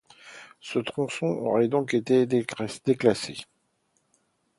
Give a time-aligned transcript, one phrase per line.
[0.61, 3.37] Ce tronçon aurait donc été déclassé.